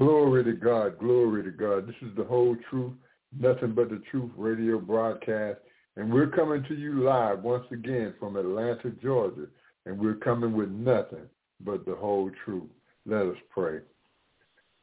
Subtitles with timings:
[0.00, 1.86] Glory to God, glory to God.
[1.86, 2.94] This is the whole truth,
[3.38, 5.58] nothing but the truth radio broadcast.
[5.96, 9.46] And we're coming to you live once again from Atlanta, Georgia.
[9.84, 11.26] And we're coming with nothing
[11.62, 12.70] but the whole truth.
[13.04, 13.80] Let us pray.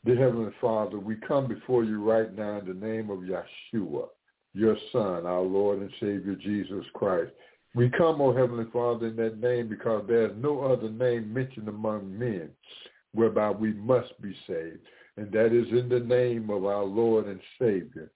[0.05, 4.09] Dear Heavenly Father, we come before you right now in the name of Yeshua,
[4.53, 7.31] your Son, our Lord and Savior Jesus Christ.
[7.73, 11.69] We come, O Heavenly Father, in that name because there is no other name mentioned
[11.69, 12.51] among men
[13.15, 14.77] whereby we must be saved.
[15.17, 18.11] And that is in the name of our Lord and Savior,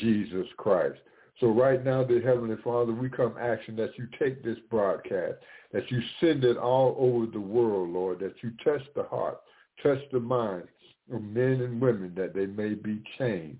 [0.00, 0.98] Jesus Christ.
[1.40, 5.38] So right now, dear Heavenly Father, we come asking that you take this broadcast,
[5.72, 9.38] that you send it all over the world, Lord, that you touch the heart,
[9.82, 10.64] touch the mind
[11.12, 13.58] of men and women, that they may be changed.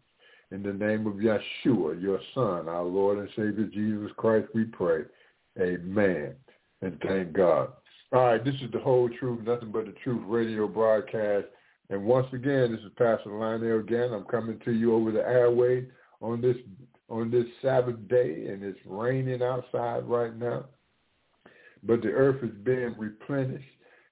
[0.51, 5.05] In the name of Yeshua, your Son, our Lord and Savior Jesus Christ, we pray.
[5.59, 6.35] Amen.
[6.83, 7.71] And thank God.
[8.13, 11.47] All right, this is the whole truth, nothing but the truth radio broadcast.
[11.91, 14.13] And once again, this is Pastor Lionel again.
[14.13, 15.87] I'm coming to you over the airway
[16.21, 16.57] on this
[17.09, 20.65] on this Sabbath day, and it's raining outside right now.
[21.83, 23.65] But the earth is being replenished,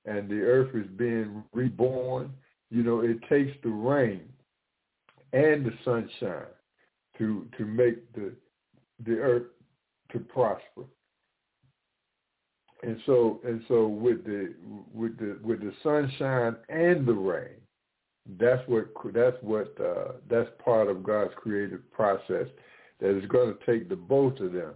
[0.04, 2.32] and the earth is being reborn.
[2.70, 4.22] You know, it takes the rain
[5.32, 6.52] and the sunshine
[7.18, 8.32] to to make the
[9.04, 9.46] the earth
[10.12, 10.84] to prosper.
[12.82, 14.54] And so and so with the
[14.92, 17.59] with the with the sunshine and the rain,
[18.38, 22.47] that's what that's what uh, that's part of God's creative process
[23.00, 24.75] that is going to take the both of them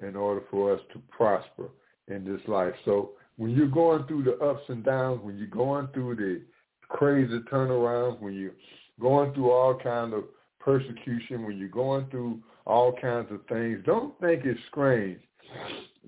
[0.00, 1.68] in order for us to prosper
[2.08, 2.74] in this life.
[2.84, 6.42] So when you're going through the ups and downs, when you're going through the
[6.88, 8.52] crazy turnarounds, when you're
[9.00, 10.24] going through all kind of
[10.60, 15.18] persecution, when you're going through all kinds of things, don't think it's strange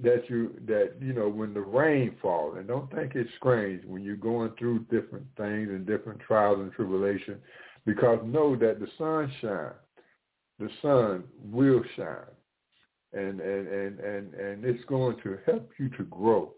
[0.02, 4.02] that you that you know when the rain falls and don't think it's strange when
[4.02, 7.36] you're going through different things and different trials and tribulation
[7.86, 9.74] because know that the sun shines
[10.58, 12.16] the sun will shine
[13.12, 16.52] and and and and and it's going to help you to grow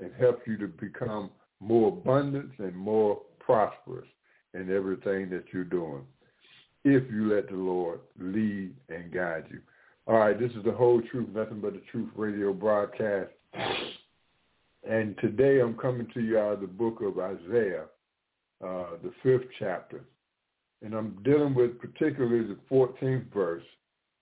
[0.00, 4.08] and help you to become more abundant and more prosperous
[4.54, 6.02] in everything that you're doing
[6.84, 9.60] if you let the Lord lead and guide you.
[10.08, 13.30] All right, this is the whole truth, nothing but the truth radio broadcast.
[14.88, 17.84] And today I'm coming to you out of the book of Isaiah,
[18.64, 20.00] uh, the fifth chapter.
[20.82, 23.64] And I'm dealing with particularly the 14th verse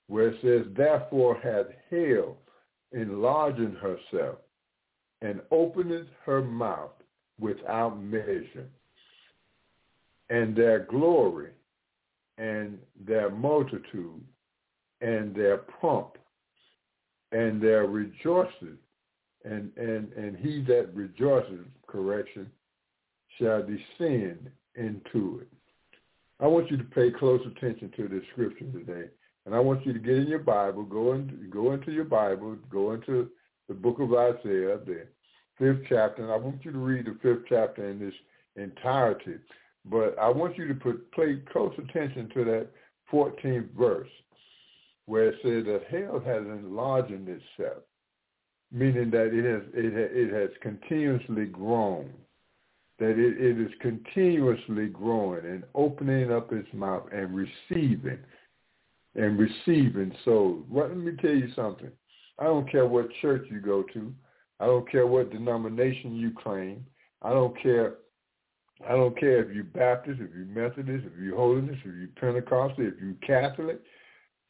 [0.08, 2.36] where it says, Therefore hath hell
[2.90, 4.38] enlarged herself
[5.22, 6.90] and openeth her mouth
[7.38, 8.66] without measure.
[10.30, 11.50] And their glory
[12.38, 12.76] and
[13.06, 14.20] their multitude
[15.00, 16.16] and their pomp
[17.32, 18.78] and their rejoicing
[19.44, 22.50] and, and, and he that rejoices, correction,
[23.38, 25.48] shall descend into it.
[26.40, 29.08] I want you to pay close attention to this scripture today.
[29.46, 32.56] And I want you to get in your Bible, go, in, go into your Bible,
[32.70, 33.30] go into
[33.68, 35.06] the book of Isaiah, the
[35.58, 38.14] fifth chapter, and I want you to read the fifth chapter in this
[38.56, 39.36] entirety.
[39.84, 42.66] But I want you to put pay close attention to that
[43.12, 44.08] 14th verse
[45.06, 47.82] where it says that hell has enlarged itself,
[48.72, 52.10] meaning that it has it, it has continuously grown,
[52.98, 58.18] that it, it is continuously growing and opening up its mouth and receiving
[59.14, 60.12] and receiving.
[60.26, 61.90] Well, let me tell you something.
[62.38, 64.12] I don't care what church you go to.
[64.60, 66.84] I don't care what denomination you claim.
[67.22, 67.94] I don't care
[68.86, 72.86] I don't care if you're Baptist, if you're Methodist, if you're Holiness, if you're Pentecostal,
[72.86, 73.80] if you're Catholic,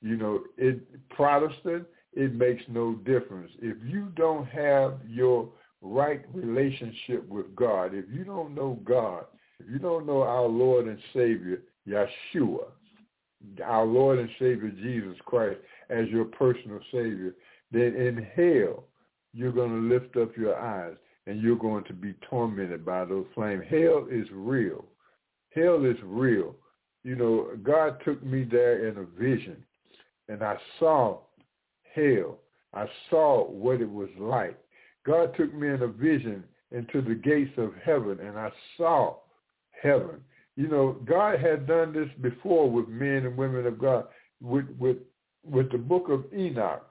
[0.06, 0.80] you know, it
[1.10, 3.50] Protestant, it makes no difference.
[3.60, 5.48] If you don't have your
[5.82, 9.24] right relationship with God, if you don't know God,
[9.60, 12.66] if you don't know our Lord and Savior, Yeshua,
[13.64, 15.58] our Lord and Savior Jesus Christ
[15.90, 17.34] as your personal Savior,
[17.70, 18.84] then in hell
[19.32, 20.94] you're going to lift up your eyes
[21.26, 23.64] and you're going to be tormented by those flames.
[23.68, 24.84] Hell is real.
[25.54, 26.54] Hell is real.
[27.04, 29.64] You know, God took me there in a vision,
[30.28, 31.18] and I saw
[31.94, 32.38] hell.
[32.74, 34.58] I saw what it was like.
[35.06, 39.16] God took me in a vision, into the gates of heaven, and I saw
[39.82, 40.20] heaven.
[40.56, 44.06] You know, God had done this before with men and women of God.
[44.40, 44.98] With with
[45.44, 46.84] with the book of Enoch,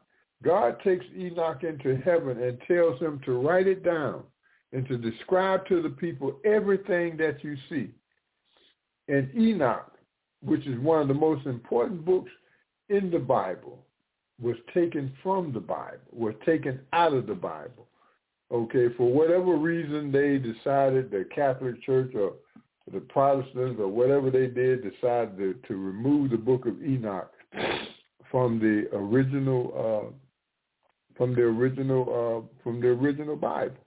[0.44, 4.24] God takes Enoch into heaven and tells him to write it down
[4.72, 7.90] and to describe to the people everything that you see.
[9.08, 9.92] And Enoch,
[10.42, 12.32] which is one of the most important books
[12.90, 13.80] in the Bible,
[14.42, 17.88] was taken from the Bible, was taken out of the Bible.
[18.52, 22.34] Okay, for whatever reason they decided, the Catholic Church or
[22.92, 27.32] the Protestants or whatever they did decided to, to remove the book of Enoch
[28.30, 30.14] from the original uh,
[31.18, 33.78] from the original uh, from the original Bible.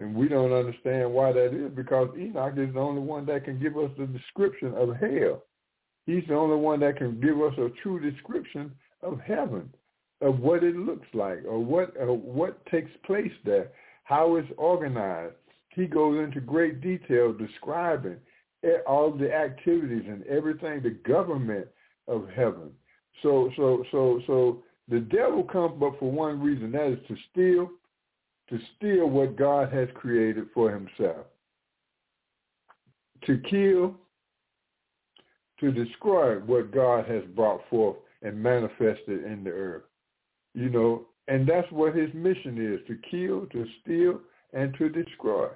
[0.00, 3.60] And we don't understand why that is because Enoch is the only one that can
[3.60, 5.44] give us the description of hell.
[6.06, 8.72] He's the only one that can give us a true description
[9.02, 9.72] of heaven,
[10.20, 13.70] of what it looks like, or what uh, what takes place there,
[14.04, 15.34] how it's organized.
[15.70, 18.16] He goes into great detail describing
[18.86, 21.66] all the activities and everything, the government
[22.06, 22.70] of heaven.
[23.22, 27.70] So so so so the devil comes but for one reason, that is to steal,
[28.50, 31.26] to steal what God has created for himself.
[33.26, 33.94] To kill,
[35.60, 39.82] to destroy what God has brought forth and manifested in the earth.
[40.54, 44.20] You know, and that's what his mission is, to kill, to steal,
[44.52, 45.48] and to destroy.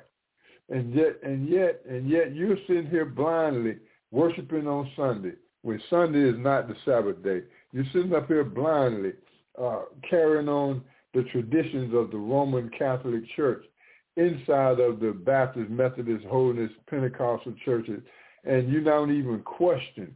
[0.70, 3.76] And yet, and yet, and yet you're sitting here blindly
[4.10, 7.42] worshiping on Sunday when Sunday is not the Sabbath day.
[7.72, 9.12] You're sitting up here blindly
[9.60, 10.82] uh, carrying on
[11.14, 13.64] the traditions of the Roman Catholic Church
[14.16, 18.00] inside of the Baptist, Methodist, Holiness, Pentecostal churches,
[18.48, 20.14] and you don't even question.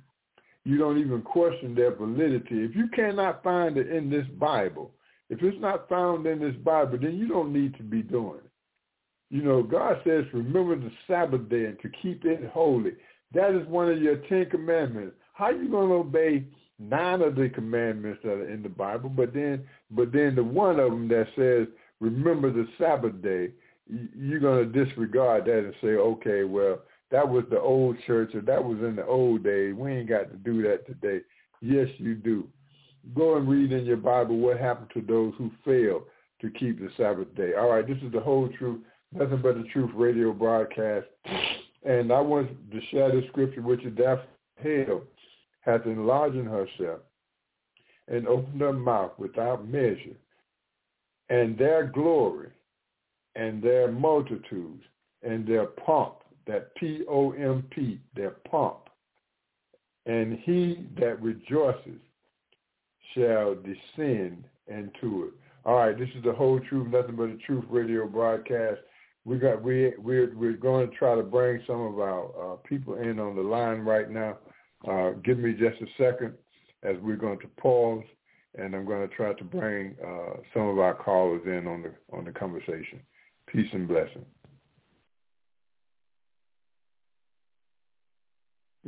[0.65, 2.65] You don't even question their validity.
[2.65, 4.91] If you cannot find it in this Bible,
[5.29, 8.51] if it's not found in this Bible, then you don't need to be doing it.
[9.31, 12.93] You know, God says, remember the Sabbath day and to keep it holy.
[13.33, 15.17] That is one of your Ten Commandments.
[15.35, 16.45] How you going to obey
[16.79, 20.79] nine of the commandments that are in the Bible, but then but then the one
[20.81, 21.67] of them that says
[22.01, 23.51] remember the Sabbath day,
[24.17, 26.81] you're going to disregard that and say, okay, well
[27.13, 29.75] that was the old church or that was in the old days.
[29.75, 31.25] We ain't got to do that today.
[31.61, 32.49] Yes, you do.
[33.15, 36.03] Go and read in your Bible what happened to those who failed
[36.41, 37.53] to keep the Sabbath day.
[37.55, 38.81] All right, this is the whole truth,
[39.13, 41.07] nothing but the truth radio broadcast.
[41.85, 44.27] And I want to share the scripture with you that
[44.63, 45.03] hell
[45.61, 47.01] hath enlarged herself
[48.09, 50.17] and opened her mouth without measure,
[51.29, 52.51] and their glory
[53.37, 54.83] and their multitudes
[55.23, 56.17] and their pomp,
[56.47, 58.89] that P-O-M-P, their pomp,
[60.07, 62.01] and he that rejoices
[63.15, 65.33] shall descend into it.
[65.65, 68.81] All right, this is the whole truth, nothing but the truth radio broadcast.
[69.25, 72.97] We got we we're we're going to try to bring some of our uh, people
[72.97, 74.39] in on the line right now.
[74.89, 76.35] Uh, give me just a second
[76.83, 78.03] as we're going to pause,
[78.59, 81.93] and I'm going to try to bring uh, some of our callers in on the
[82.17, 83.01] on the conversation.
[83.47, 84.25] Peace and blessing.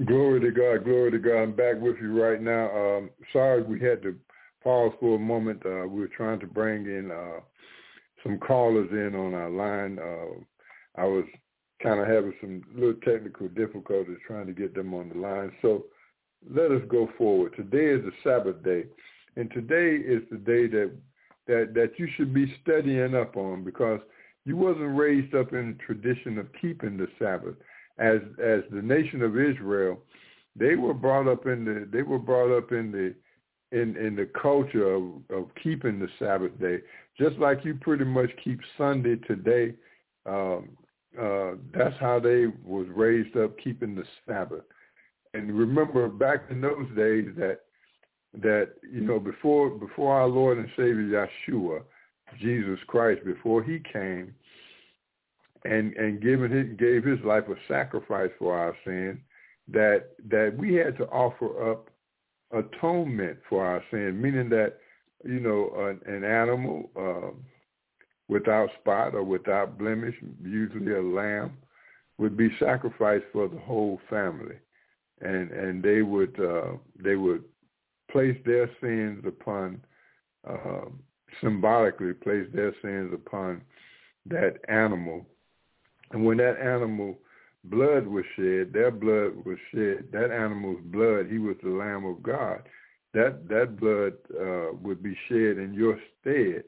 [0.03, 1.37] Glory to God, glory to God.
[1.37, 2.69] I'm back with you right now.
[2.71, 4.17] Um, sorry we had to
[4.61, 5.63] pause for a moment.
[5.65, 7.41] Uh, we were trying to bring in uh,
[8.25, 10.01] some callers in on our line.
[10.01, 11.25] Uh, I was
[11.81, 15.53] kind of having some little technical difficulties trying to get them on the line.
[15.63, 15.85] So
[16.53, 17.55] let us go forward.
[17.55, 18.87] Today is the Sabbath day,
[19.37, 20.91] and today is the day that
[21.47, 24.01] that that you should be studying up on because
[24.45, 27.55] you wasn't raised up in the tradition of keeping the Sabbath.
[27.99, 29.99] As as the nation of Israel,
[30.57, 33.15] they were brought up in the they were brought up in the
[33.73, 36.79] in in the culture of, of keeping the Sabbath day,
[37.19, 39.75] just like you pretty much keep Sunday today.
[40.27, 40.71] Um,
[41.21, 44.65] uh, that's how they was raised up keeping the Sabbath.
[45.33, 47.61] And remember back in those days that
[48.43, 51.83] that you know before before our Lord and Savior Yeshua,
[52.41, 54.35] Jesus Christ, before he came
[55.65, 59.21] and and given his, gave his life a sacrifice for our sin,
[59.69, 61.89] that that we had to offer up
[62.53, 64.79] atonement for our sin, meaning that
[65.25, 66.91] you know an, an animal.
[66.97, 67.31] Uh,
[68.29, 71.53] without spot or without blemish, usually a lamb,
[72.19, 74.57] would be sacrificed for the whole family,
[75.21, 77.45] and and they would uh, they would
[78.11, 79.81] place their sins upon
[80.49, 80.87] uh,
[81.43, 83.61] symbolically place their sins upon
[84.27, 85.27] that animal,
[86.15, 87.19] and when that animal
[87.65, 90.07] blood was shed, their blood was shed.
[90.13, 92.63] That animal's blood, he was the Lamb of God.
[93.15, 96.63] That that blood uh, would be shed in your stead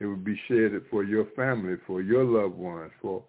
[0.00, 3.24] It would be shed for your family, for your loved ones, for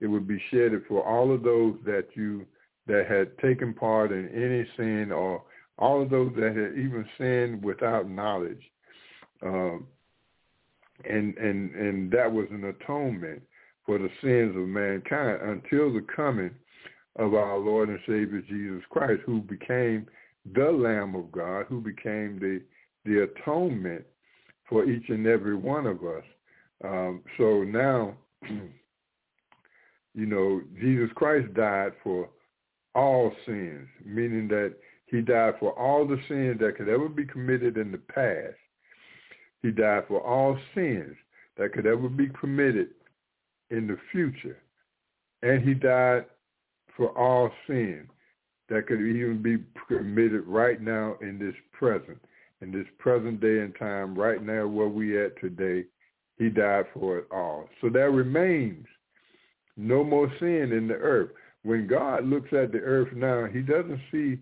[0.00, 2.44] it would be shed for all of those that you
[2.86, 5.42] that had taken part in any sin or
[5.78, 8.62] all of those that had even sinned without knowledge.
[9.42, 9.86] Um,
[11.08, 13.40] and and and that was an atonement
[13.86, 16.50] for the sins of mankind until the coming
[17.16, 20.06] of our Lord and Savior Jesus Christ, who became
[20.54, 22.60] the Lamb of God, who became the
[23.06, 24.04] the atonement
[24.68, 26.24] for each and every one of us.
[26.84, 28.16] Um, so now,
[30.14, 32.28] you know, Jesus Christ died for
[32.96, 34.74] all sins, meaning that
[35.06, 38.56] he died for all the sins that could ever be committed in the past.
[39.62, 41.14] He died for all sins
[41.56, 42.88] that could ever be committed
[43.70, 44.58] in the future.
[45.42, 46.26] And he died
[46.96, 48.08] for all sin
[48.68, 52.18] that could even be committed right now in this present,
[52.62, 55.84] in this present day and time, right now where we at today.
[56.38, 57.68] He died for it all.
[57.80, 58.86] So there remains
[59.76, 61.30] no more sin in the earth.
[61.62, 64.38] When God looks at the earth now, he doesn't see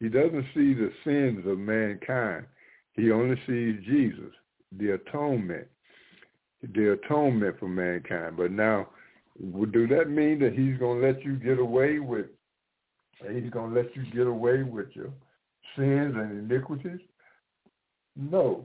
[0.00, 2.44] he doesn't see the sins of mankind.
[2.92, 4.32] He only sees Jesus,
[4.72, 5.66] the atonement,
[6.74, 8.36] the atonement for mankind.
[8.36, 8.88] But now,
[9.38, 12.26] do that mean that he's going to let you get away with,
[13.20, 15.10] he's going to let you get away with your
[15.76, 17.00] sins and iniquities?
[18.16, 18.64] No.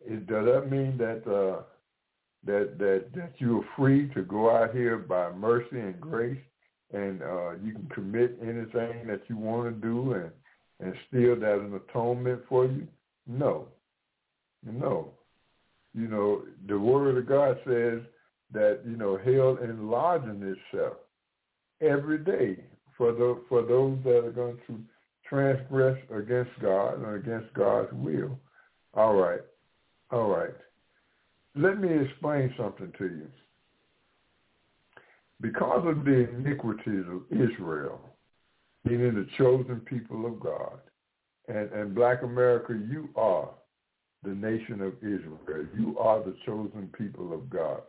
[0.00, 1.62] It, does that mean that uh,
[2.44, 6.38] that that that you are free to go out here by mercy and grace
[6.92, 10.30] and uh, you can commit anything that you want to do and
[10.80, 12.86] and still that's an atonement for you?
[13.26, 13.66] No,
[14.64, 15.10] no.
[15.94, 18.00] You know, the Word of God says
[18.52, 20.94] that you know hell enlarging itself
[21.80, 22.62] every day
[22.96, 24.78] for the for those that are going to
[25.28, 28.38] transgress against God and against God's will.
[28.94, 29.40] All right,
[30.10, 30.54] all right.
[31.54, 33.26] Let me explain something to you
[35.40, 38.00] because of the iniquities of Israel,
[38.84, 40.78] meaning the chosen people of God,
[41.48, 43.50] and, and black America, you are
[44.22, 45.66] the nation of Israel.
[45.76, 47.82] You are the chosen people of God.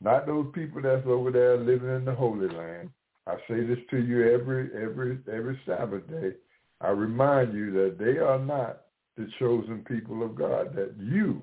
[0.00, 2.90] Not those people that's over there living in the Holy Land.
[3.26, 6.32] I say this to you every every every Sabbath day.
[6.80, 8.82] I remind you that they are not
[9.16, 10.74] the chosen people of God.
[10.74, 11.42] That you,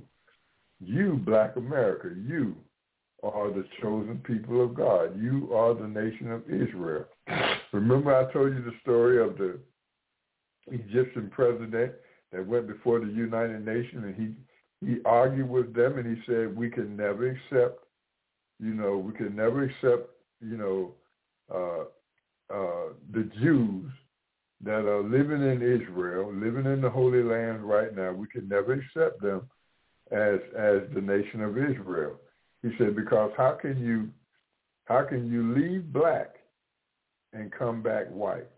[0.81, 2.55] you, Black America, you
[3.23, 5.17] are the chosen people of God.
[5.21, 7.05] You are the nation of Israel.
[7.71, 9.59] Remember I told you the story of the
[10.67, 11.93] Egyptian president
[12.31, 14.33] that went before the United Nations and he
[14.85, 17.83] he argued with them and he said we can never accept
[18.59, 20.09] you know we can never accept
[20.41, 20.93] you know
[21.53, 21.83] uh,
[22.53, 23.91] uh, the Jews
[24.61, 28.11] that are living in Israel, living in the Holy Land right now.
[28.11, 29.49] We can never accept them
[30.11, 32.19] as as the nation of Israel.
[32.61, 34.09] He said, because how can you
[34.85, 36.35] how can you leave black
[37.33, 38.49] and come back white?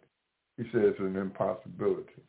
[0.57, 2.23] He said it's an impossibility.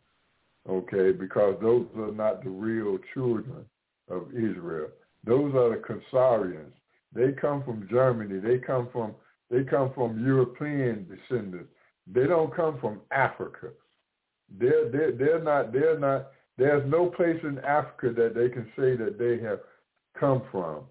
[0.69, 3.64] Okay, because those are not the real children
[4.09, 4.88] of Israel.
[5.25, 6.73] Those are the Khazarians.
[7.12, 8.38] They come from Germany.
[8.38, 9.14] They come from
[9.50, 11.69] they come from European descendants.
[12.07, 13.69] They don't come from Africa.
[14.59, 18.97] They're they're they're not they're not there's no place in Africa that they can say
[18.97, 19.61] that they have
[20.19, 20.85] come from.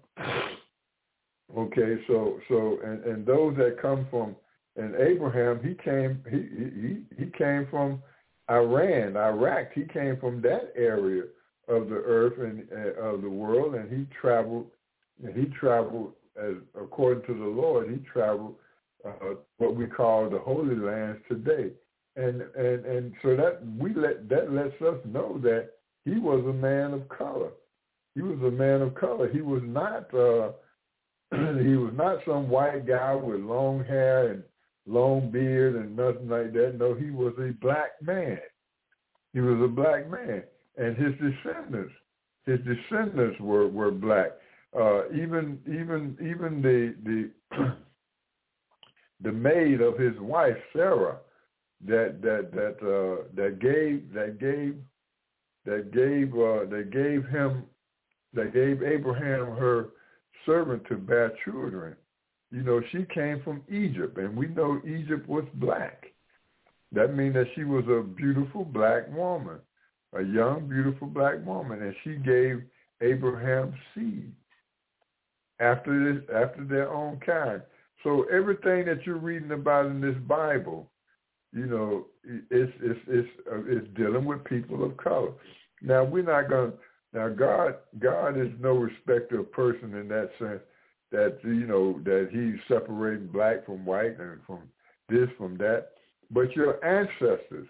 [1.56, 4.36] Okay, so so and, and those that come from
[4.76, 6.38] and Abraham, he came he
[7.18, 8.02] he he came from
[8.52, 9.72] Iran, Iraq.
[9.74, 11.22] He came from that area
[11.68, 14.66] of the earth and uh, of the world, and he traveled.
[15.24, 17.90] And he traveled as according to the Lord.
[17.90, 18.54] He traveled
[19.04, 21.70] uh, what we call the Holy Lands today,
[22.16, 25.70] and and and so that we let that lets us know that
[26.04, 27.50] he was a man of color.
[28.14, 29.32] He was a man of color.
[29.32, 30.12] He was not.
[30.12, 30.52] Uh,
[31.62, 34.42] he was not some white guy with long hair and
[34.86, 36.76] long beard and nothing like that.
[36.78, 38.38] No, he was a black man.
[39.32, 40.42] He was a black man,
[40.76, 41.92] and his descendants,
[42.44, 44.32] his descendants were were black.
[44.78, 47.30] Uh, even even even the the
[49.22, 51.18] the maid of his wife Sarah,
[51.86, 54.76] that that that uh, that gave that gave
[55.64, 57.64] that gave uh, that gave him
[58.34, 59.90] that gave Abraham her
[60.44, 61.96] servant to bear children.
[62.52, 66.04] You know, she came from Egypt, and we know Egypt was black.
[66.92, 69.58] That means that she was a beautiful black woman,
[70.14, 72.62] a young, beautiful black woman, and she gave
[73.00, 74.30] Abraham seed
[75.60, 77.62] after this, after their own kind.
[78.04, 80.90] So everything that you're reading about in this Bible,
[81.54, 85.32] you know, it's it's it's, uh, it's dealing with people of color.
[85.80, 86.78] Now we're not going to
[87.14, 90.60] Now God God is no respecter of person in that sense
[91.12, 94.60] that you know that he's separating black from white and from
[95.08, 95.88] this from that.
[96.30, 97.68] But your ancestors,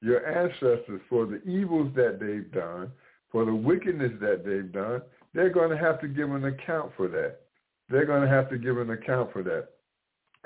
[0.00, 2.90] your ancestors for the evils that they've done,
[3.30, 5.02] for the wickedness that they've done,
[5.34, 7.40] they're going to have to give an account for that.
[7.88, 9.68] They're going to have to give an account for that.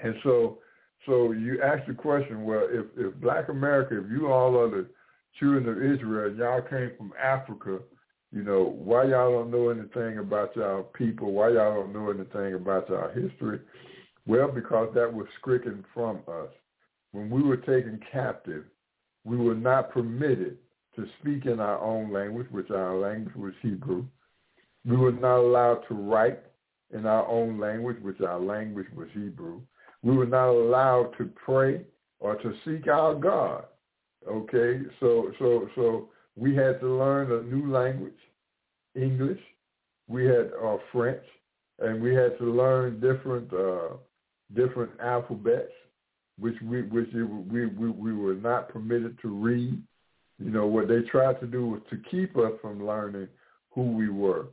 [0.03, 0.59] And so
[1.07, 4.87] so you ask the question, well, if, if black America, if you all are the
[5.39, 7.81] children of Israel, y'all came from Africa,
[8.35, 11.33] you know, why y'all don't know anything about y'all people?
[11.33, 13.61] Why y'all don't know anything about y'all history?
[14.27, 16.51] Well, because that was stricken from us.
[17.13, 18.65] When we were taken captive,
[19.23, 20.59] we were not permitted
[20.97, 24.05] to speak in our own language, which our language was Hebrew.
[24.85, 26.41] We were not allowed to write
[26.93, 29.61] in our own language, which our language was Hebrew.
[30.03, 31.83] We were not allowed to pray
[32.19, 33.67] or to seek our God.
[34.29, 38.13] Okay, so so so we had to learn a new language,
[38.95, 39.41] English.
[40.09, 41.23] We had uh, French,
[41.79, 43.97] and we had to learn different uh,
[44.55, 45.73] different alphabets,
[46.39, 49.81] which we which we, we we were not permitted to read.
[50.39, 53.29] You know what they tried to do was to keep us from learning
[53.71, 54.49] who we were.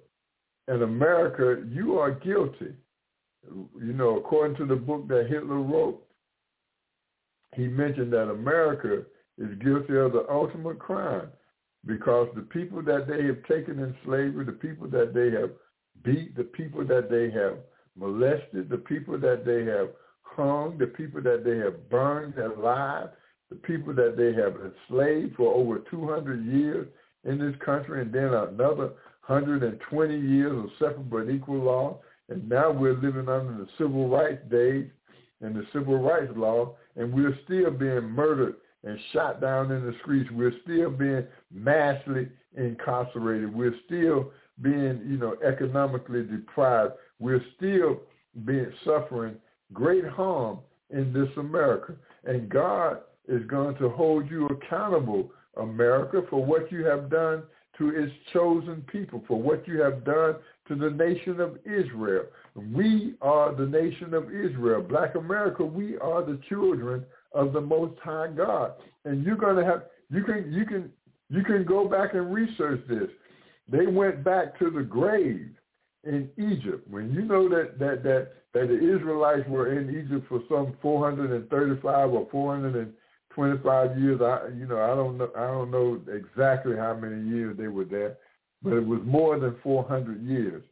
[0.68, 2.76] In America, you are guilty
[3.46, 6.02] you know, according to the book that Hitler wrote,
[7.56, 9.04] he mentioned that America
[9.38, 11.28] is guilty of the ultimate crime
[11.86, 15.52] because the people that they have taken in slavery, the people that they have
[16.04, 17.58] beat, the people that they have
[17.96, 19.90] molested, the people that they have
[20.22, 23.10] hung, the people that they have burned alive,
[23.50, 26.88] the people that they have enslaved for over 200 years
[27.24, 28.94] in this country, and then another
[29.28, 32.00] 120 years of separate but equal law.
[32.30, 34.86] And now we're living under the civil rights days
[35.42, 39.96] and the civil rights law, and we're still being murdered and shot down in the
[40.02, 40.30] streets.
[40.32, 43.54] We're still being massively incarcerated.
[43.54, 46.94] We're still being, you know, economically deprived.
[47.20, 48.02] We're still
[48.46, 49.36] being suffering
[49.74, 50.60] great harm
[50.90, 51.94] in this America.
[52.26, 57.44] And God is going to hold you accountable, America, for what you have done
[57.78, 60.36] to its chosen people, for what you have done
[60.68, 62.26] to the nation of Israel.
[62.56, 64.82] We are the nation of Israel.
[64.82, 68.74] Black America, we are the children of the Most High God.
[69.06, 70.92] And you're going to have, you can, you can,
[71.30, 73.10] you can go back and research this.
[73.70, 75.50] They went back to the grave
[76.04, 76.88] in Egypt.
[76.90, 82.12] When you know that that that that the Israelites were in Egypt for some 435
[82.12, 87.28] or 425 years, I you know I don't know I don't know exactly how many
[87.30, 88.18] years they were there,
[88.64, 90.64] but it was more than 400 years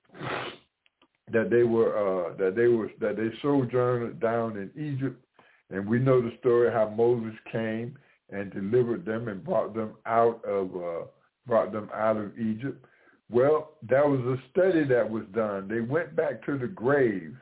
[1.31, 5.23] that they were uh, that they were that they sojourned down in Egypt,
[5.69, 7.97] and we know the story how Moses came
[8.29, 11.05] and delivered them and brought them out of uh,
[11.47, 12.83] brought them out of Egypt.
[13.31, 15.67] Well, that was a study that was done.
[15.67, 17.35] They went back to the graves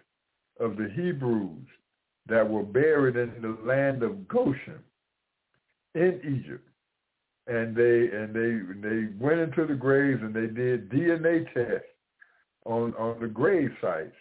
[0.59, 1.67] of the Hebrews
[2.27, 4.79] that were buried in the land of Goshen
[5.95, 6.67] in Egypt
[7.47, 11.87] and they and they they went into the graves and they did DNA tests
[12.65, 14.15] on on the grave sites,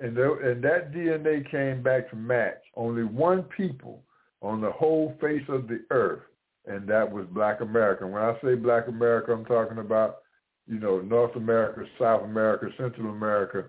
[0.00, 4.02] and the, and that DNA came back to match only one people
[4.40, 6.22] on the whole face of the earth,
[6.66, 8.06] and that was Black America.
[8.06, 10.18] When I say Black America, I'm talking about
[10.66, 13.66] you know North America, South America, Central America.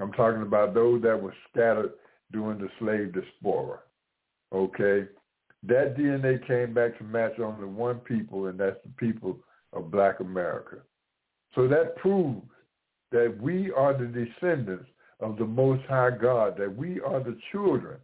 [0.00, 1.92] I'm talking about those that were scattered
[2.32, 3.80] during the slave diaspora.
[4.52, 5.08] Okay,
[5.64, 9.38] that DNA came back to match only one people, and that's the people
[9.72, 10.78] of black America.
[11.56, 12.46] So that proves
[13.10, 14.86] that we are the descendants
[15.20, 17.98] of the Most High God, that we are the children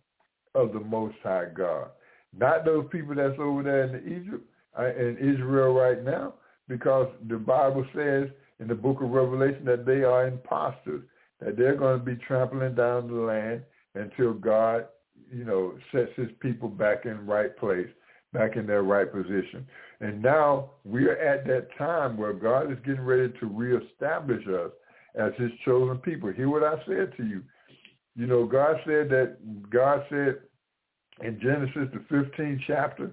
[0.55, 1.88] of the Most High God.
[2.37, 4.44] Not those people that's over there in Egypt,
[4.79, 6.35] uh, in Israel right now,
[6.68, 8.29] because the Bible says
[8.61, 11.03] in the book of Revelation that they are imposters,
[11.40, 13.62] that they're going to be trampling down the land
[13.94, 14.87] until God
[15.33, 17.88] you know, sets his people back in right place,
[18.33, 19.66] back in their right position.
[20.01, 24.73] And now we're at that time where God is getting ready to reestablish us
[25.14, 26.33] as his chosen people.
[26.33, 27.42] Hear what I said to you.
[28.16, 29.37] You know, God said that,
[29.70, 30.40] God said
[31.23, 33.11] in Genesis, the 15th chapter,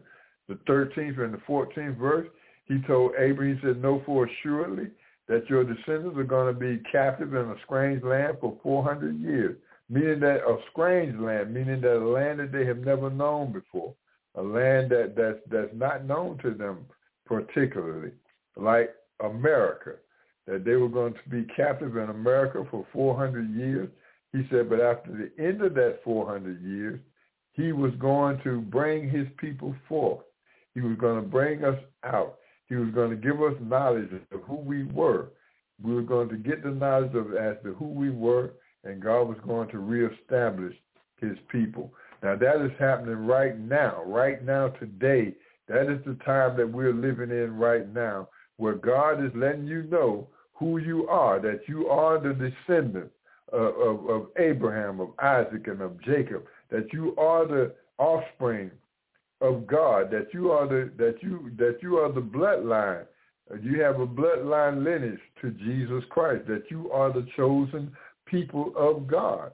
[0.47, 2.27] the 13th and the 14th verse,
[2.65, 4.89] he told Abraham, he said, know for assuredly
[5.27, 9.57] that your descendants are going to be captive in a strange land for 400 years
[9.89, 13.93] meaning that a strange land, meaning that a land that they have never known before,
[14.35, 16.85] a land that that's that's not known to them
[17.25, 18.11] particularly,
[18.55, 19.93] like America,
[20.47, 23.89] that they were going to be captive in America for 400 years.
[24.31, 26.99] He said, but after the end of that 400 years,
[27.51, 30.23] he was going to bring his people forth.
[30.73, 32.37] He was going to bring us out.
[32.69, 35.29] He was going to give us knowledge of who we were.
[35.81, 38.51] We were going to get the knowledge of as to who we were,
[38.83, 40.75] and God was going to reestablish
[41.19, 41.91] his people.
[42.23, 45.33] Now that is happening right now, right now today.
[45.67, 49.83] That is the time that we're living in right now, where God is letting you
[49.83, 53.11] know who you are, that you are the descendant
[53.53, 58.71] of, of, of Abraham, of Isaac, and of Jacob, that you are the offspring
[59.41, 63.05] of God, that you are the that you that you are the bloodline.
[63.61, 69.07] You have a bloodline lineage to Jesus Christ, that you are the chosen people of
[69.07, 69.51] God.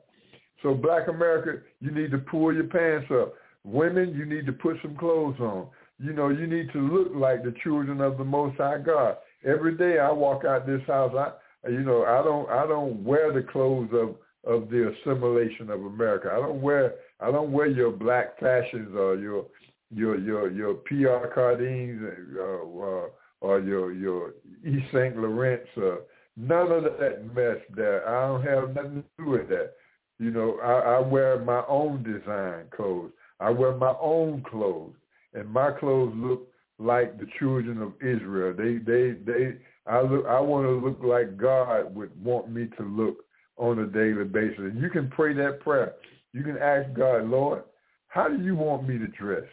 [0.63, 3.33] So black America, you need to pull your pants up.
[3.63, 5.67] Women, you need to put some clothes on.
[5.99, 9.17] You know, you need to look like the children of the Most High God.
[9.45, 13.31] Every day I walk out this house, I, you know, I don't, I don't wear
[13.33, 16.29] the clothes of of the assimilation of America.
[16.31, 19.45] I don't wear, I don't wear your black fashions or your
[19.89, 22.01] your your your Pierre Cardins
[22.37, 23.07] uh, uh,
[23.41, 25.61] or your your Yves Saint Laurent.
[25.77, 25.95] Uh,
[26.35, 28.07] none of that mess there.
[28.07, 29.73] I don't have nothing to do with that.
[30.19, 33.11] You know, I, I wear my own design clothes.
[33.39, 34.95] I wear my own clothes,
[35.33, 36.47] and my clothes look
[36.79, 38.53] like the children of Israel.
[38.57, 39.55] They they they.
[39.85, 40.25] I look.
[40.25, 43.17] I want to look like God would want me to look
[43.57, 44.59] on a daily basis.
[44.59, 45.93] And you can pray that prayer.
[46.33, 47.63] You can ask God, Lord,
[48.07, 49.43] how do you want me to dress?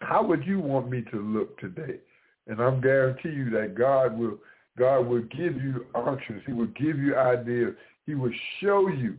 [0.00, 1.98] How would you want me to look today?
[2.46, 4.38] And I'm guarantee you that God will
[4.78, 6.42] God will give you answers.
[6.46, 7.74] He will give you ideas.
[8.06, 9.16] He will show you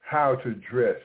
[0.00, 0.96] how to dress.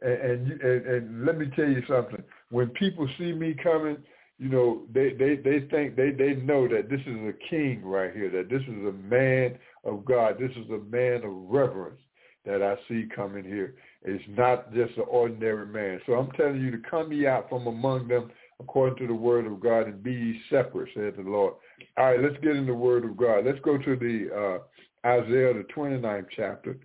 [0.00, 2.22] And and, you, and and let me tell you something.
[2.50, 3.98] When people see me coming,
[4.38, 8.14] you know, they they they think they they know that this is a king right
[8.14, 8.30] here.
[8.30, 10.36] That this is a man of God.
[10.38, 12.00] This is a man of reverence
[12.44, 13.74] that I see coming here.
[14.02, 16.00] It's not just an ordinary man.
[16.06, 19.46] So I'm telling you to come ye out from among them according to the word
[19.46, 21.54] of God and be ye separate, said the Lord.
[21.96, 23.44] All right, let's get in the word of God.
[23.44, 26.76] Let's go to the uh, Isaiah, the 29th chapter.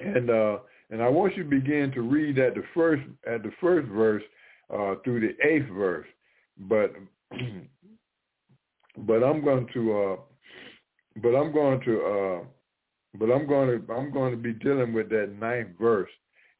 [0.00, 0.58] And uh,
[0.90, 4.22] and I want you to begin to read at the first at the first verse
[4.72, 6.06] uh, through the eighth verse.
[6.58, 6.92] But
[8.98, 10.16] but I'm going to uh,
[11.22, 12.44] but I'm going to uh,
[13.18, 16.10] but I'm going to I'm going to be dealing with that ninth verse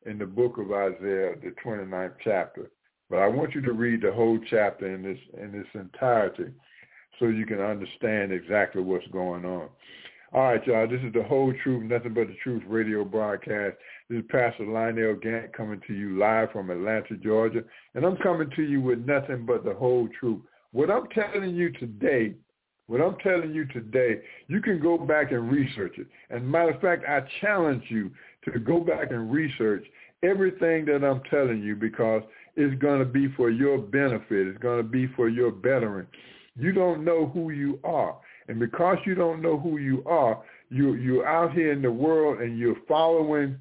[0.07, 2.71] in the book of Isaiah, the 29th chapter.
[3.11, 6.53] But I want you to read the whole chapter in this in its entirety
[7.18, 9.68] so you can understand exactly what's going on.
[10.33, 10.87] All right, y'all.
[10.87, 13.77] This is the whole truth, nothing but the truth radio broadcast.
[14.09, 17.62] This is Pastor Lionel Gantt coming to you live from Atlanta, Georgia,
[17.94, 20.40] and I'm coming to you with nothing but the whole truth.
[20.73, 22.35] What I'm telling you today
[22.88, 26.07] what I'm telling you today, you can go back and research it.
[26.31, 28.11] And matter of fact, I challenge you
[28.47, 29.85] to go back and research
[30.23, 32.23] everything that I'm telling you because
[32.57, 34.49] it's going to be for your benefit.
[34.49, 36.09] It's going to be for your betterment.
[36.57, 38.16] You don't know who you are.
[38.49, 42.40] And because you don't know who you are, you, you're out here in the world
[42.40, 43.59] and you're following,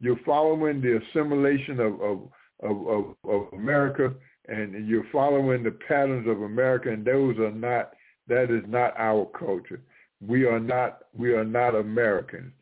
[0.00, 2.20] you're following the assimilation of, of,
[2.62, 4.12] of, of, of America
[4.48, 7.92] and you're following the patterns of America and those are not
[8.28, 9.80] that is not our culture.
[10.26, 12.52] We are not we are not Americans.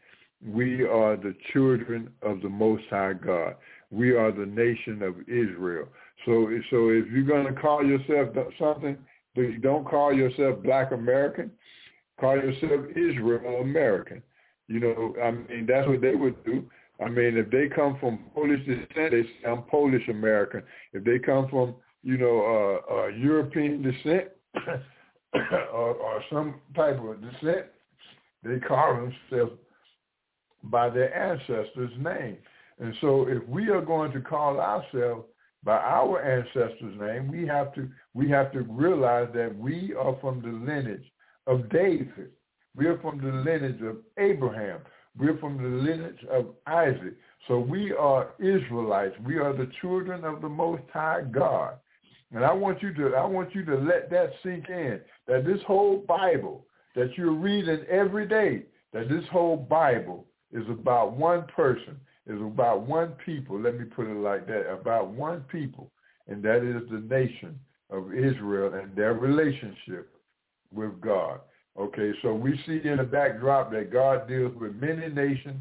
[0.46, 3.56] We are the children of the Most High God.
[3.90, 5.88] We are the nation of Israel.
[6.24, 8.96] So so if you're going to call yourself something,
[9.60, 11.50] don't call yourself Black American.
[12.20, 14.22] Call yourself Israel American.
[14.68, 16.64] You know, I mean that's what they would do.
[17.04, 20.62] I mean, if they come from Polish descent, they say I'm Polish American.
[20.92, 24.28] If they come from, you know, uh, uh, European descent,
[25.34, 27.66] or, or some type of descent,
[28.42, 29.52] they call themselves
[30.64, 32.38] by their ancestors' name.
[32.78, 35.24] And so if we are going to call ourselves
[35.64, 40.40] by our ancestors' name, we have to we have to realize that we are from
[40.42, 41.04] the lineage
[41.46, 42.30] of David.
[42.76, 44.80] We are from the lineage of Abraham.
[45.18, 47.14] We're from the lineage of Isaac.
[47.48, 49.14] So we are Israelites.
[49.24, 51.74] We are the children of the Most High God.
[52.34, 55.60] And I want you to I want you to let that sink in that this
[55.66, 61.96] whole Bible that you're reading every day, that this whole Bible is about one person,
[62.26, 65.90] is about one people, let me put it like that, about one people,
[66.26, 67.58] and that is the nation
[67.90, 70.10] of Israel and their relationship
[70.72, 71.40] with God.
[71.78, 75.60] Okay, so we see in the backdrop that God deals with many nations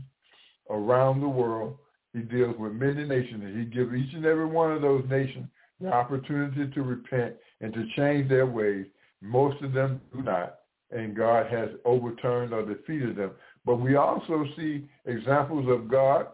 [0.69, 1.77] around the world.
[2.13, 5.47] He deals with many nations, and he gives each and every one of those nations
[5.81, 8.85] the opportunity to repent and to change their ways.
[9.21, 10.59] Most of them do not,
[10.91, 13.31] and God has overturned or defeated them.
[13.65, 16.27] But we also see examples of God,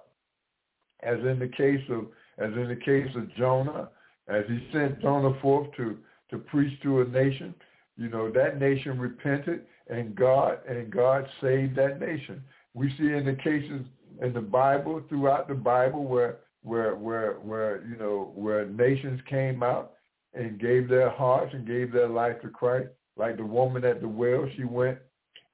[1.02, 3.90] as in the case of as in the case of Jonah,
[4.28, 5.98] as he sent Jonah forth to
[6.30, 7.56] to preach to a nation.
[7.98, 12.44] You know, that nation repented and God and God saved that nation.
[12.74, 13.86] We see in the cases
[14.22, 19.64] in the Bible, throughout the Bible where where where where you know where nations came
[19.64, 19.94] out
[20.34, 22.90] and gave their hearts and gave their life to Christ.
[23.18, 24.98] Like the woman at the well, she went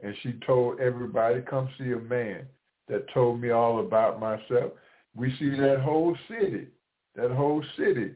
[0.02, 2.46] and she told everybody, come see a man
[2.88, 4.74] that told me all about myself.
[5.16, 6.68] We see that whole city,
[7.16, 8.12] that whole city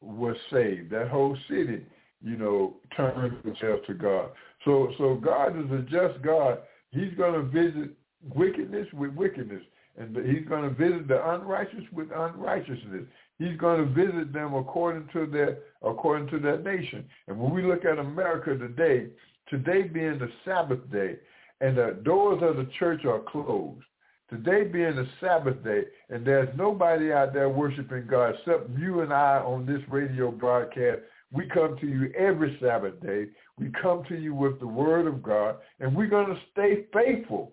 [0.00, 0.90] was saved.
[0.90, 1.84] That whole city,
[2.22, 4.30] you know, turned themselves to God.
[4.64, 6.58] So so God is a just God.
[6.90, 7.90] He's going to visit
[8.34, 9.62] wickedness with wickedness.
[9.98, 13.04] And he's going to visit the unrighteous with unrighteousness.
[13.38, 17.04] He's going to visit them according to their according to their nation.
[17.28, 19.08] And when we look at America today,
[19.50, 21.16] today being the Sabbath day,
[21.60, 23.84] and the doors of the church are closed.
[24.30, 29.12] Today being the Sabbath day, and there's nobody out there worshiping God except you and
[29.12, 31.00] I on this radio broadcast.
[31.32, 33.26] We come to you every Sabbath day.
[33.58, 37.52] We come to you with the word of God, and we're going to stay faithful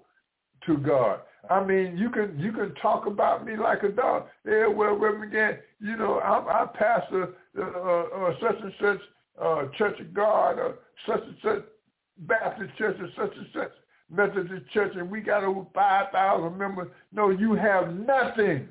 [0.65, 1.21] to God.
[1.49, 4.25] I mean, you can you can talk about me like a dog.
[4.45, 8.99] Yeah, well, Reverend Gantt, you know, I'm, I pastor uh, uh, such and such
[9.41, 11.63] uh, Church of God, or such and such
[12.19, 13.71] Baptist Church, or such and such
[14.11, 16.89] Methodist Church, and we got over five thousand members.
[17.13, 18.67] No, you have nothing.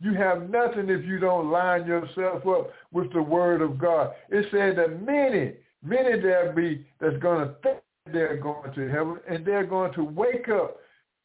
[0.00, 4.12] You have nothing if you don't line yourself up with the Word of God.
[4.28, 7.78] It said that many, many there be that's going to think
[8.12, 10.76] they're going to heaven, and they're going to wake up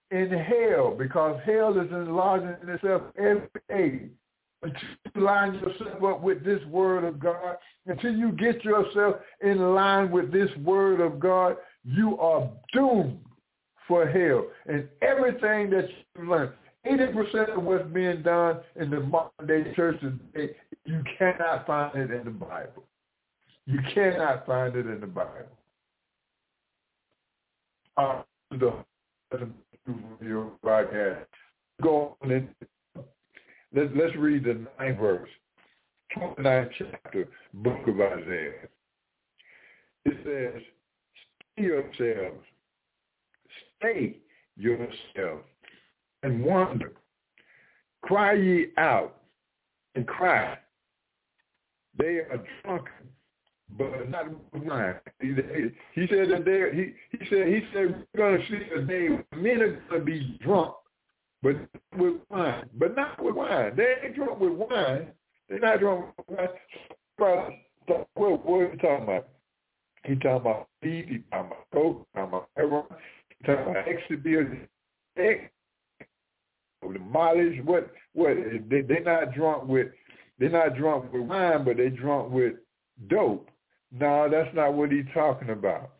[0.09, 4.09] in hell because hell is enlarging itself every day.
[4.63, 7.57] Until you line yourself up with this word of God,
[7.87, 13.19] until you get yourself in line with this word of God, you are doomed
[13.87, 14.45] for hell.
[14.67, 16.51] And everything that you learn,
[16.85, 22.11] 80% of what's being done in the modern day church today, you cannot find it
[22.11, 22.83] in the Bible.
[23.65, 25.57] You cannot find it in the Bible.
[27.97, 28.73] Uh, the
[30.21, 31.27] your broadcast.
[31.81, 32.49] Go on in.
[33.73, 35.29] Let's, let's read the ninth verse,
[36.17, 38.67] 29th chapter, book of Isaiah.
[40.03, 40.61] It says,
[41.53, 42.43] stay yourselves,
[43.77, 44.17] stay
[44.57, 45.45] yourselves,
[46.23, 46.93] and wander.
[48.03, 49.17] Cry ye out
[49.95, 50.57] and cry.
[51.97, 53.11] They are drunken
[53.77, 54.95] but not with wine.
[55.21, 55.33] He,
[55.93, 59.43] he said that they he he said he said we're gonna see a day when
[59.43, 60.73] men are gonna be drunk,
[61.41, 61.55] but
[61.97, 63.73] with wine, but not with wine.
[63.75, 65.07] They ain't drunk with wine.
[65.49, 66.49] They're not drunk with wine.
[67.17, 69.27] What what are you talking about?
[70.03, 71.05] He talking about weed.
[71.07, 72.07] He talking about coke.
[72.13, 72.85] He talking about heroin.
[73.29, 74.67] He talking about ecstasy.
[76.81, 77.63] The mileage.
[77.63, 78.35] What what?
[78.69, 79.87] They they're not drunk with.
[80.39, 82.53] They're not drunk with wine, but they're drunk with
[83.07, 83.49] dope.
[83.91, 85.91] No, that's not what he's talking about.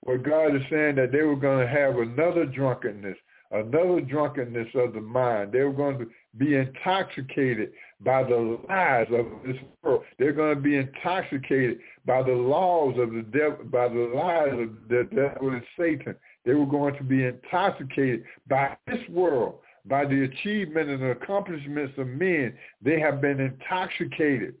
[0.00, 3.16] What God is saying that they were going to have another drunkenness,
[3.52, 5.52] another drunkenness of the mind.
[5.52, 10.02] They were going to be intoxicated by the lies of this world.
[10.18, 14.88] They're going to be intoxicated by the laws of the devil, by the lies of
[14.88, 16.16] the devil and Satan.
[16.44, 22.06] They were going to be intoxicated by this world, by the achievement and accomplishments of
[22.06, 22.54] men.
[22.82, 24.54] They have been intoxicated.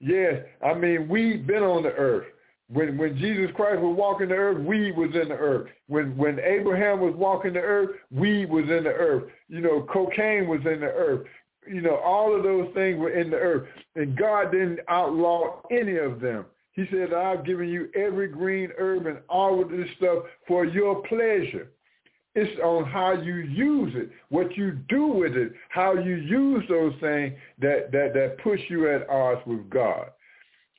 [0.00, 2.26] Yes, I mean we've been on the earth.
[2.68, 5.68] When when Jesus Christ was walking the earth, we was in the earth.
[5.88, 9.24] When when Abraham was walking the earth, we was in the earth.
[9.48, 11.26] You know, cocaine was in the earth.
[11.68, 13.68] You know, all of those things were in the earth.
[13.94, 16.46] And God didn't outlaw any of them.
[16.72, 21.02] He said, I've given you every green herb and all of this stuff for your
[21.02, 21.70] pleasure.
[22.34, 26.92] It's on how you use it, what you do with it, how you use those
[27.00, 30.10] things that, that, that push you at odds with God.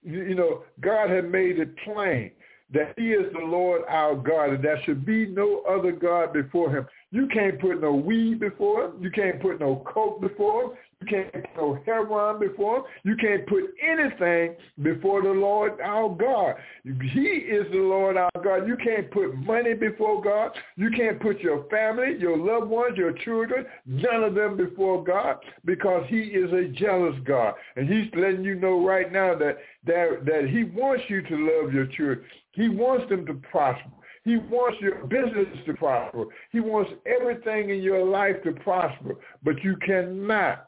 [0.02, 2.32] You, you know, God had made it plain
[2.74, 6.76] that he is the Lord our God and there should be no other God before
[6.76, 6.88] him.
[7.12, 8.94] You can't put no weed before him.
[9.02, 10.72] You can't put no coke before him.
[11.02, 12.84] You can't put heroin before him.
[13.04, 16.56] You can't put anything before the Lord our God.
[16.84, 18.68] He is the Lord our God.
[18.68, 20.52] You can't put money before God.
[20.76, 25.38] You can't put your family, your loved ones, your children, none of them before God
[25.66, 27.56] because he is a jealous God.
[27.76, 31.74] And he's letting you know right now that, that, that he wants you to love
[31.74, 32.22] your children.
[32.52, 33.90] He wants them to prosper.
[34.24, 36.26] He wants your business to prosper.
[36.52, 39.16] He wants everything in your life to prosper.
[39.44, 40.68] But you cannot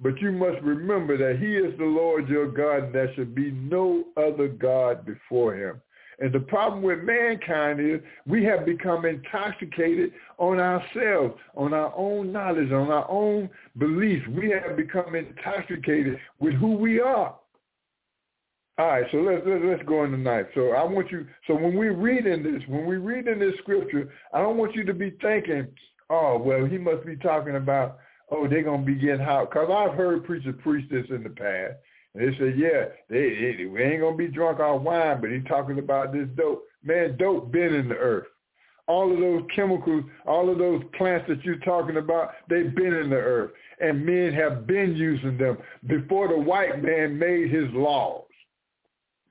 [0.00, 3.50] but you must remember that he is the Lord your God and there should be
[3.50, 5.80] no other God before him.
[6.18, 12.30] And the problem with mankind is we have become intoxicated on ourselves, on our own
[12.30, 14.26] knowledge, on our own beliefs.
[14.28, 17.36] We have become intoxicated with who we are.
[18.78, 20.46] All right, so let's let's, let's go in tonight.
[20.54, 21.26] So I want you.
[21.46, 24.74] So when we read in this, when we read in this scripture, I don't want
[24.74, 25.68] you to be thinking,
[26.08, 27.98] oh well, he must be talking about,
[28.32, 29.52] oh they're gonna be getting hot.
[29.52, 31.74] Cause I've heard preachers preach this in the past,
[32.14, 35.44] and they say, yeah, they, they we ain't gonna be drunk on wine, but he's
[35.46, 36.64] talking about this dope.
[36.82, 38.26] Man, dope been in the earth.
[38.88, 43.10] All of those chemicals, all of those plants that you're talking about, they've been in
[43.10, 48.24] the earth, and men have been using them before the white man made his laws.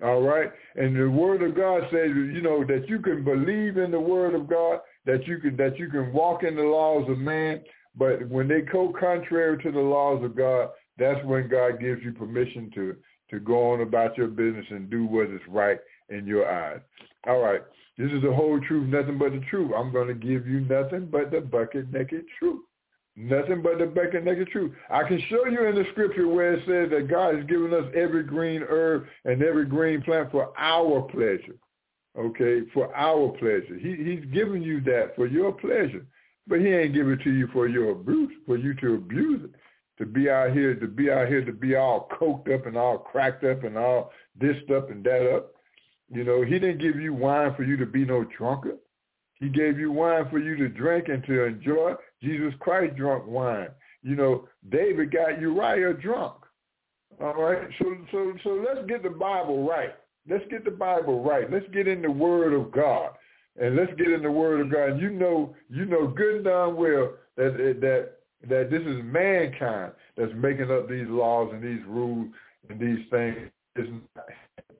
[0.03, 0.51] All right.
[0.75, 4.33] And the word of God says, you know, that you can believe in the word
[4.33, 7.61] of God, that you can that you can walk in the laws of man,
[7.95, 12.11] but when they go contrary to the laws of God, that's when God gives you
[12.11, 12.95] permission to
[13.29, 16.81] to go on about your business and do what is right in your eyes.
[17.25, 17.61] All right.
[17.97, 19.71] This is the whole truth, nothing but the truth.
[19.75, 22.63] I'm going to give you nothing but the bucket naked truth.
[23.15, 24.73] Nothing but the bucket naked truth.
[24.89, 27.85] I can show you in the scripture where it says that God has given us
[27.95, 31.55] every green herb and every green plant for our pleasure.
[32.17, 33.77] Okay, for our pleasure.
[33.79, 36.05] He, he's given you that for your pleasure.
[36.47, 39.51] But he ain't give it to you for your abuse, for you to abuse it.
[39.99, 42.97] To be out here, to be out here, to be all coked up and all
[42.97, 45.51] cracked up and all this up and that up.
[46.09, 48.79] You know, he didn't give you wine for you to be no drunkard.
[49.35, 51.93] He gave you wine for you to drink and to enjoy.
[52.21, 53.69] Jesus Christ drunk wine.
[54.03, 56.33] You know, David got Uriah drunk.
[57.19, 57.67] All right.
[57.79, 59.95] So so so let's get the Bible right.
[60.29, 61.51] Let's get the Bible right.
[61.51, 63.11] Let's get in the Word of God.
[63.59, 64.99] And let's get in the Word of God.
[64.99, 68.11] You know, you know good and darn well that that
[68.49, 72.27] that this is mankind that's making up these laws and these rules
[72.69, 73.49] and these things.
[73.75, 73.89] It's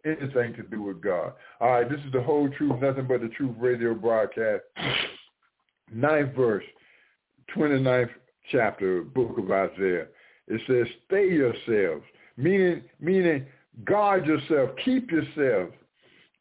[0.05, 1.33] anything to do with God.
[1.59, 4.63] All right, this is the whole truth, nothing but the truth radio broadcast.
[5.93, 6.63] Ninth verse.
[7.55, 8.09] 29th
[8.51, 10.07] chapter, book of Isaiah.
[10.47, 12.05] It says, stay yourselves,
[12.37, 13.45] meaning, meaning
[13.85, 15.73] guard yourself, keep yourselves,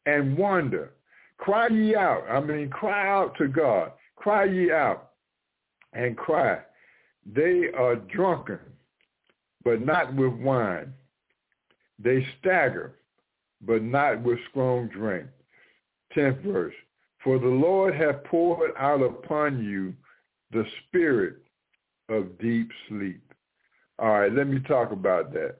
[0.05, 0.91] and wonder.
[1.41, 2.23] Cry ye out.
[2.29, 3.91] I mean, cry out to God.
[4.15, 5.09] Cry ye out
[5.93, 6.59] and cry.
[7.25, 8.59] They are drunken,
[9.63, 10.93] but not with wine.
[11.97, 12.93] They stagger,
[13.65, 15.25] but not with strong drink.
[16.13, 16.75] Tenth verse.
[17.23, 19.93] For the Lord hath poured out upon you
[20.51, 21.37] the spirit
[22.09, 23.21] of deep sleep.
[23.97, 25.57] All right, let me talk about that.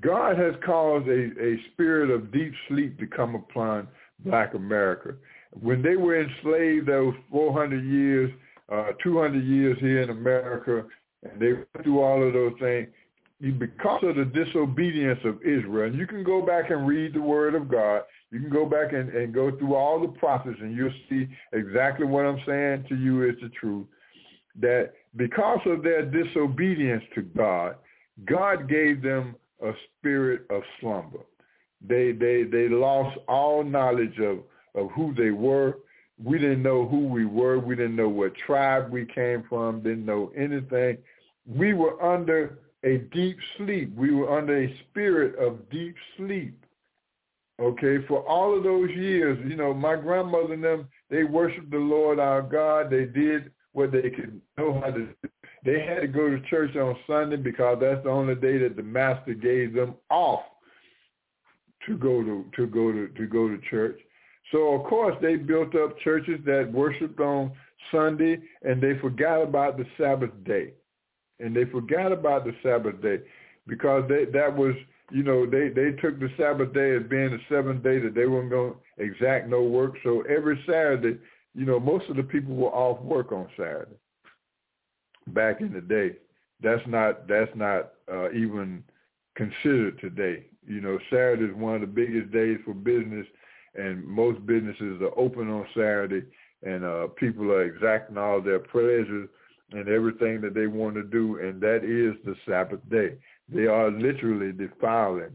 [0.00, 3.88] God has caused a, a spirit of deep sleep to come upon
[4.20, 5.14] black America.
[5.60, 8.30] When they were enslaved those 400 years,
[8.70, 10.84] uh, 200 years here in America,
[11.22, 12.88] and they went through all of those things,
[13.58, 17.54] because of the disobedience of Israel, and you can go back and read the word
[17.54, 20.92] of God, you can go back and, and go through all the prophets and you'll
[21.10, 23.86] see exactly what I'm saying to you is the truth.
[24.60, 27.76] That because of their disobedience to God,
[28.26, 31.20] God gave them a spirit of slumber.
[31.86, 34.38] They they they lost all knowledge of,
[34.74, 35.78] of who they were.
[36.22, 37.58] We didn't know who we were.
[37.58, 40.98] We didn't know what tribe we came from, didn't know anything.
[41.46, 43.94] We were under a deep sleep.
[43.96, 46.58] We were under a spirit of deep sleep.
[47.60, 51.76] Okay, for all of those years, you know, my grandmother and them, they worshiped the
[51.76, 52.90] Lord our God.
[52.90, 55.28] They did what they could know how to do.
[55.64, 58.82] They had to go to church on Sunday because that's the only day that the
[58.82, 60.40] master gave them off
[61.86, 63.98] to go to to go to to go to church.
[64.50, 67.52] So of course they built up churches that worshiped on
[67.92, 70.72] Sunday and they forgot about the Sabbath day.
[71.38, 73.20] And they forgot about the Sabbath day
[73.66, 74.74] because they that was
[75.10, 78.24] you know, they, they took the Sabbath day as being the seventh day that they
[78.24, 79.92] weren't going to exact no work.
[80.02, 81.18] So every Saturday,
[81.54, 83.96] you know, most of the people were off work on Saturday
[85.28, 86.16] back in the day.
[86.62, 88.84] That's not, that's not uh, even
[89.36, 90.46] considered today.
[90.66, 93.26] You know, Saturday is one of the biggest days for business
[93.74, 96.22] and most businesses are open on Saturday
[96.62, 99.28] and uh, people are exacting all their pleasures
[99.72, 103.16] and everything that they want to do, and that is the Sabbath day.
[103.48, 105.32] They are literally defiling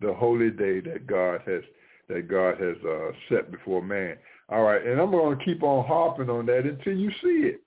[0.00, 1.62] the holy day that God has
[2.08, 4.16] that God has uh, set before man.
[4.50, 7.62] All right, and I'm going to keep on harping on that until you see it,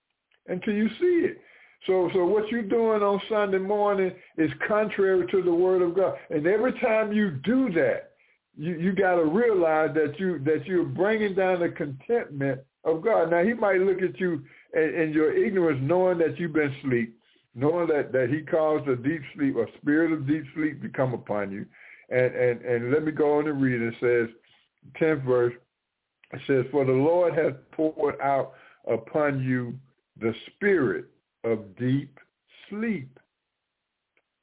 [0.47, 1.41] until you see it.
[1.86, 6.15] So, so what you're doing on Sunday morning is contrary to the Word of God,
[6.30, 8.11] and every time you do that,
[8.57, 13.30] you you got to realize that you that you're bringing down the contentment of God.
[13.30, 17.17] Now, He might look at you and, in your ignorance, knowing that you've been asleep,
[17.55, 21.13] knowing that, that he caused a deep sleep, a spirit of deep sleep to come
[21.13, 21.65] upon you.
[22.09, 23.82] And, and, and let me go on and read.
[23.82, 24.34] It says,
[25.01, 25.53] 10th verse,
[26.32, 28.53] it says, For the Lord has poured out
[28.89, 29.78] upon you
[30.19, 31.05] the spirit
[31.51, 32.17] of deep
[32.69, 33.19] sleep.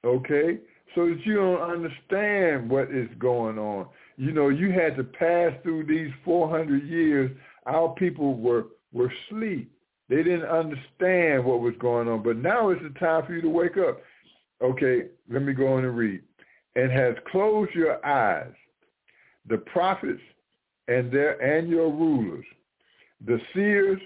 [0.05, 0.59] Okay?
[0.94, 3.86] so that you don't understand what is going on.
[4.16, 7.30] You know, you had to pass through these 400 years.
[7.66, 9.72] Our people were were asleep.
[10.09, 12.22] They didn't understand what was going on.
[12.22, 14.00] But now is the time for you to wake up.
[14.62, 16.22] Okay, let me go on and read.
[16.76, 18.52] And has closed your eyes,
[19.48, 20.20] the prophets
[20.86, 22.44] and their and your rulers,
[23.26, 24.00] the seers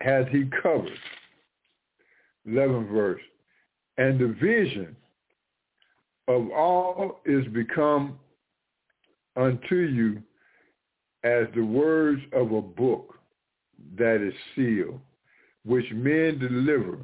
[0.00, 0.98] has he covered.
[2.46, 3.20] 11th verse.
[3.98, 4.96] And the vision
[6.28, 8.18] of all is become
[9.36, 10.22] unto you
[11.24, 13.14] as the words of a book
[13.96, 15.00] that is sealed,
[15.64, 16.98] which men deliver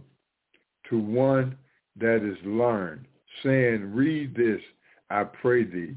[0.91, 1.57] to one
[1.97, 3.07] that is learned,
[3.43, 4.61] saying, Read this,
[5.11, 5.95] I pray thee.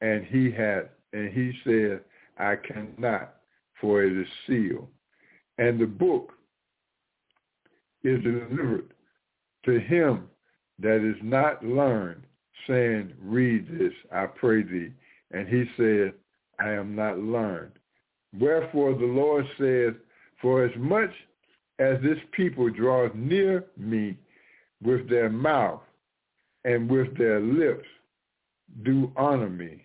[0.00, 2.00] And he had and he said,
[2.38, 3.36] I cannot,
[3.80, 4.88] for it is sealed.
[5.58, 6.32] And the book
[8.04, 8.92] is delivered
[9.64, 10.28] to him
[10.78, 12.22] that is not learned,
[12.66, 14.92] saying, Read this, I pray thee.
[15.32, 16.12] And he said,
[16.58, 17.72] I am not learned.
[18.38, 19.94] Wherefore the Lord says,
[20.40, 21.10] For as much
[21.78, 24.16] as this people draws near me
[24.82, 25.82] with their mouth
[26.64, 27.86] and with their lips
[28.82, 29.82] do honor me,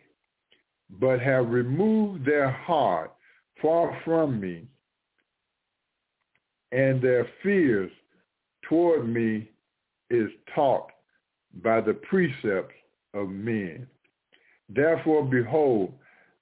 [0.99, 3.13] but have removed their heart
[3.61, 4.65] far from me,
[6.71, 7.91] and their fears
[8.67, 9.49] toward me
[10.09, 10.91] is taught
[11.63, 12.73] by the precepts
[13.13, 13.87] of men.
[14.69, 15.93] Therefore, behold,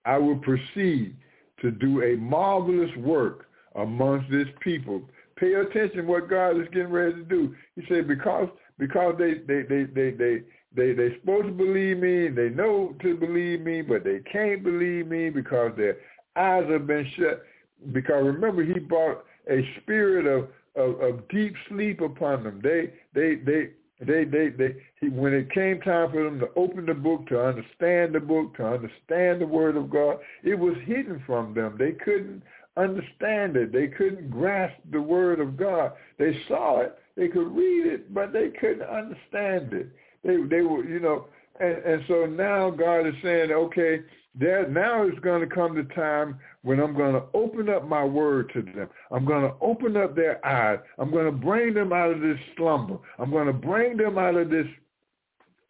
[0.05, 1.15] I will proceed
[1.61, 5.01] to do a marvelous work amongst this people.
[5.35, 7.55] Pay attention what God is getting ready to do.
[7.75, 10.41] He said, because because they they they they they
[10.75, 15.07] they they supposed to believe me, they know to believe me, but they can't believe
[15.07, 15.97] me because their
[16.35, 17.43] eyes have been shut.
[17.91, 22.61] Because remember, he brought a spirit of of, of deep sleep upon them.
[22.63, 23.69] They they they
[24.05, 27.41] they they they he, when it came time for them to open the book, to
[27.41, 31.75] understand the book, to understand the word of God, it was hidden from them.
[31.77, 32.43] They couldn't
[32.77, 33.73] understand it.
[33.73, 35.93] They couldn't grasp the word of God.
[36.17, 39.89] They saw it, they could read it, but they couldn't understand it.
[40.23, 41.27] They they were you know,
[41.59, 44.01] and and so now God is saying, okay,
[44.39, 48.03] there now is going to come the time when I'm going to open up my
[48.03, 48.89] word to them.
[49.11, 50.79] I'm going to open up their eyes.
[50.97, 52.97] I'm going to bring them out of this slumber.
[53.17, 54.65] I'm going to bring them out of this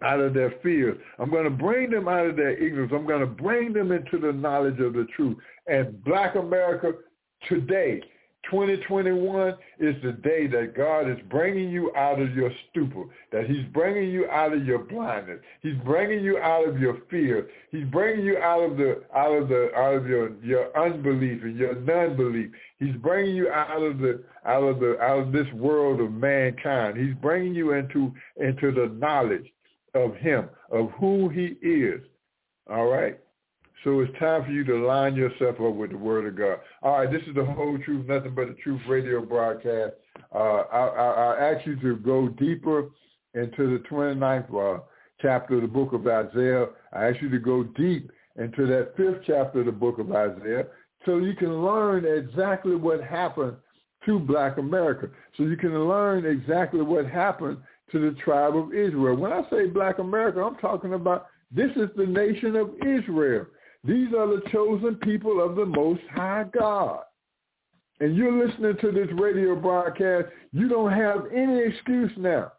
[0.01, 0.97] out of their fears.
[1.17, 2.93] I'm going to bring them out of their ignorance.
[2.95, 5.37] I'm going to bring them into the knowledge of the truth.
[5.67, 6.93] And black America
[7.49, 8.01] today
[8.45, 13.65] 2021 is the day that God is bringing you out of your stupor, that he's
[13.73, 15.39] bringing you out of your blindness.
[15.61, 17.49] He's bringing you out of your fear.
[17.71, 21.57] He's bringing you out of the out of the out of your your unbelief and
[21.57, 22.51] your non-belief.
[22.79, 26.97] He's bringing you out of the out of the out of this world of mankind.
[26.97, 29.51] He's bringing you into into the knowledge
[29.93, 32.01] of him, of who he is.
[32.69, 33.19] All right?
[33.83, 36.59] So it's time for you to line yourself up with the Word of God.
[36.83, 39.93] All right, this is the whole truth, nothing but the truth radio broadcast.
[40.33, 42.89] Uh, I, I, I ask you to go deeper
[43.33, 44.81] into the 29th uh,
[45.21, 46.67] chapter of the book of Isaiah.
[46.93, 50.65] I ask you to go deep into that fifth chapter of the book of Isaiah
[51.05, 53.55] so you can learn exactly what happened
[54.05, 55.09] to black America.
[55.37, 57.57] So you can learn exactly what happened
[57.91, 59.15] to the tribe of Israel.
[59.15, 63.45] When I say black America, I'm talking about this is the nation of Israel.
[63.83, 67.03] These are the chosen people of the Most High God.
[68.01, 72.53] And you're listening to this radio broadcast, you don't have any excuse now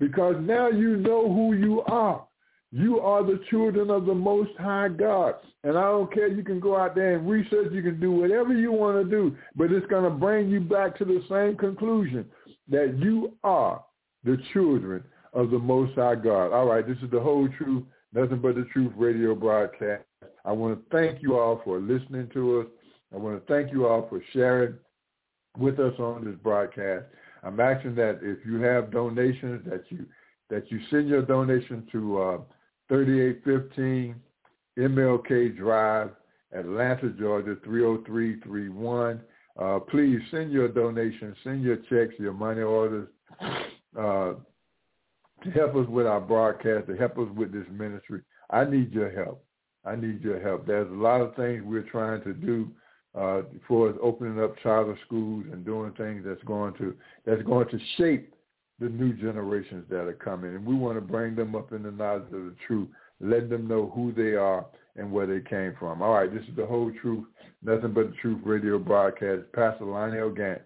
[0.00, 2.26] because now you know who you are.
[2.72, 5.34] You are the children of the Most High God.
[5.62, 6.26] And I don't care.
[6.26, 7.70] You can go out there and research.
[7.70, 9.36] You can do whatever you want to do.
[9.54, 12.24] But it's going to bring you back to the same conclusion
[12.68, 13.84] that you are
[14.24, 15.04] the children
[15.34, 16.52] of the Most High God.
[16.52, 20.04] All right, this is the whole truth, nothing but the truth radio broadcast.
[20.44, 22.66] I want to thank you all for listening to us.
[23.14, 24.74] I want to thank you all for sharing
[25.58, 27.04] with us on this broadcast.
[27.42, 30.06] I'm asking that if you have donations, that you
[30.50, 32.38] that you send your donation to uh,
[32.88, 34.14] 3815
[34.78, 36.10] MLK Drive,
[36.52, 39.20] Atlanta, Georgia 30331.
[39.58, 43.08] Uh, please send your donations, send your checks, your money orders
[43.98, 44.32] uh,
[45.42, 48.20] to help us with our broadcast, to help us with this ministry.
[48.50, 49.44] I need your help.
[49.84, 50.66] I need your help.
[50.66, 52.68] There's a lot of things we're trying to do
[53.14, 56.94] uh, for opening up charter schools and doing things that's going to
[57.26, 58.32] that's going to shape
[58.80, 60.54] the new generations that are coming.
[60.54, 62.88] And we want to bring them up in the knowledge of the truth,
[63.20, 64.66] let them know who they are
[64.96, 66.02] and where they came from.
[66.02, 67.26] All right, this is the whole truth,
[67.62, 69.42] nothing but the truth radio broadcast.
[69.52, 70.60] Pastor Lionel Gantt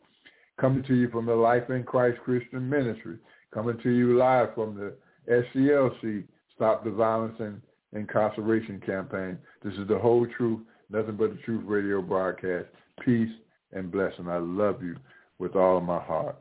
[0.58, 3.18] coming to you from the Life in Christ Christian Ministry,
[3.52, 4.94] coming to you live from the
[5.30, 7.60] SCLC, Stop the Violence and
[7.96, 9.38] Incarceration Campaign.
[9.64, 12.66] This is the whole truth, nothing but the truth radio broadcast.
[13.04, 13.32] Peace
[13.72, 14.28] and blessing.
[14.28, 14.96] I love you
[15.38, 16.36] with all of my heart.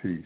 [0.00, 0.24] Peace.